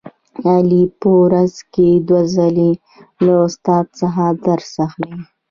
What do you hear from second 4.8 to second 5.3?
اخلي.